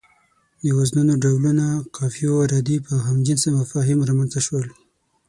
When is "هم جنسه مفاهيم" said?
3.07-3.99